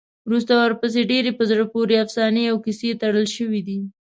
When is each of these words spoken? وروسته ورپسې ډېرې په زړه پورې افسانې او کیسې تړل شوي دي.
وروسته 0.27 0.51
ورپسې 0.55 1.01
ډېرې 1.11 1.31
په 1.37 1.43
زړه 1.49 1.63
پورې 1.73 1.95
افسانې 2.05 2.43
او 2.51 2.57
کیسې 2.65 2.89
تړل 3.01 3.25
شوي 3.35 3.61
دي. 3.67 3.79